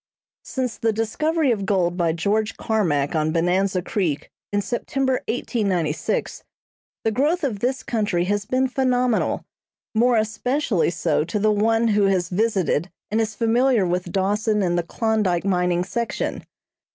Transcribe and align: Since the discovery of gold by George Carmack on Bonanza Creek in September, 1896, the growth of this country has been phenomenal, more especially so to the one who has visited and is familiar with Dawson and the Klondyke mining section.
Since 0.43 0.79
the 0.79 0.91
discovery 0.91 1.51
of 1.51 1.63
gold 1.63 1.95
by 1.95 2.11
George 2.11 2.57
Carmack 2.57 3.13
on 3.13 3.31
Bonanza 3.31 3.83
Creek 3.83 4.31
in 4.51 4.59
September, 4.59 5.21
1896, 5.27 6.43
the 7.03 7.11
growth 7.11 7.43
of 7.43 7.59
this 7.59 7.83
country 7.83 8.23
has 8.23 8.45
been 8.47 8.67
phenomenal, 8.67 9.45
more 9.93 10.17
especially 10.17 10.89
so 10.89 11.23
to 11.25 11.37
the 11.37 11.51
one 11.51 11.89
who 11.89 12.05
has 12.07 12.29
visited 12.29 12.89
and 13.11 13.21
is 13.21 13.35
familiar 13.35 13.85
with 13.85 14.11
Dawson 14.11 14.63
and 14.63 14.75
the 14.75 14.81
Klondyke 14.81 15.45
mining 15.45 15.83
section. 15.83 16.45